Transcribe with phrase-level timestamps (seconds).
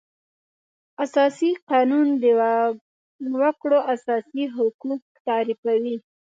[1.05, 2.25] اساسي قانون د
[3.41, 5.95] وکړو اساسي حقوق تعریفوي.